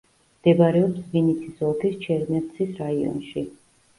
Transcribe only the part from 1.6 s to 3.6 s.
ოლქის ჩერნევცის რაიონში.